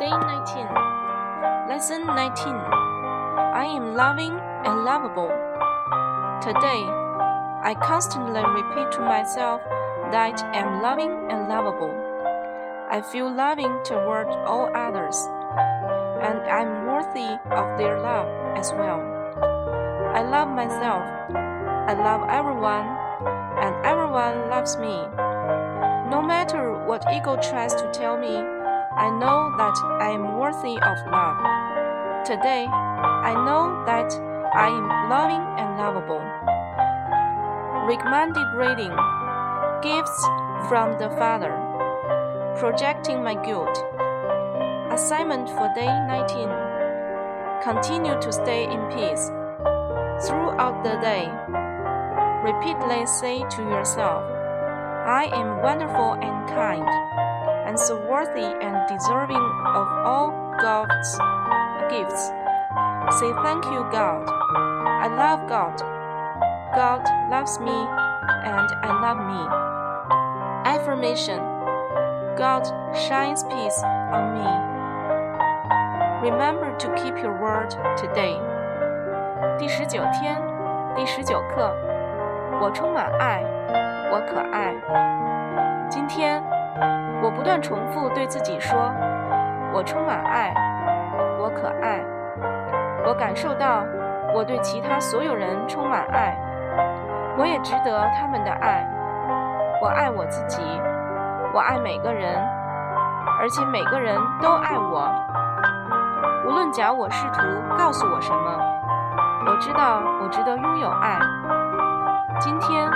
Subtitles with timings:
[0.00, 4.32] Day 19, Lesson 19 I am loving
[4.64, 5.28] and lovable.
[6.40, 6.88] Today,
[7.60, 9.60] I constantly repeat to myself
[10.10, 11.92] that I am loving and lovable.
[12.90, 15.20] I feel loving toward all others,
[16.24, 19.04] and I'm worthy of their love as well.
[20.16, 22.88] I love myself, I love everyone,
[23.60, 24.96] and everyone loves me.
[26.08, 28.59] No matter what ego tries to tell me,
[29.00, 31.40] I know that I am worthy of love.
[32.26, 34.12] Today, I know that
[34.52, 36.20] I am loving and lovable.
[37.88, 38.92] Recommended reading
[39.80, 40.20] Gifts
[40.68, 41.48] from the Father.
[42.58, 43.72] Projecting my guilt.
[44.92, 46.52] Assignment for day 19.
[47.64, 49.32] Continue to stay in peace.
[50.28, 51.24] Throughout the day,
[52.44, 54.20] repeatedly say to yourself,
[55.08, 56.84] I am wonderful and kind,
[57.69, 59.45] and so worthy and deserving
[59.75, 61.19] of all God's
[61.89, 62.31] gifts.
[63.19, 64.27] Say thank you, God.
[64.27, 65.81] I love God.
[66.75, 69.41] God loves me, and I love me.
[70.65, 71.39] Affirmation
[72.35, 74.49] God shines peace on me.
[76.29, 78.39] Remember to keep your word today.
[79.57, 80.41] 第十九天，
[80.95, 81.71] 第十九课，
[82.59, 83.43] 我充满爱，
[84.11, 84.73] 我可爱。
[85.89, 86.43] 今天，
[87.22, 88.92] 我不断重复对自己说
[89.72, 90.54] ：“我充满爱，
[91.38, 92.04] 我可爱。”
[93.06, 93.82] 我感受到
[94.34, 96.36] 我对其他所有人充满爱，
[97.36, 98.86] 我也值得他们的爱。
[99.80, 100.60] 我爱我自己，
[101.54, 102.36] 我爱每个人，
[103.40, 105.10] 而且每个人都爱我。
[106.46, 107.42] 无论假我试图
[107.78, 108.58] 告诉我什么，
[109.46, 111.18] 我知道我值得拥有爱。
[112.38, 112.86] 今天，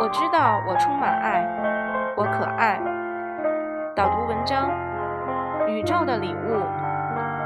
[0.00, 1.46] 我知道我充满爱，
[2.16, 2.80] 我可爱。
[3.96, 4.68] 导读文章：
[5.66, 6.60] 宇宙的礼物，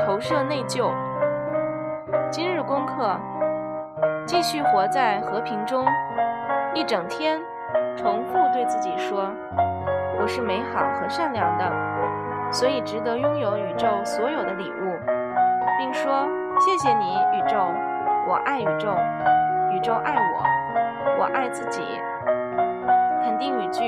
[0.04, 0.92] 投射内疚。
[2.28, 3.16] 今日功课：
[4.26, 5.86] 继续活在和平中，
[6.74, 7.40] 一整天，
[7.96, 9.30] 重复对自己说
[10.20, 11.70] ：“我是美好和善良的，
[12.50, 14.98] 所以值得拥有宇宙所有的礼物。”
[15.78, 16.26] 并说
[16.58, 17.58] ：“谢谢你，宇宙，
[18.26, 18.92] 我爱宇宙，
[19.70, 20.44] 宇宙爱我，
[21.20, 21.80] 我爱自己。”
[23.22, 23.84] 肯定语句：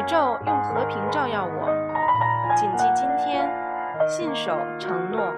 [0.00, 1.68] 宇宙用和平照耀我。
[2.56, 3.46] 谨记今天，
[4.08, 5.30] 信守承诺。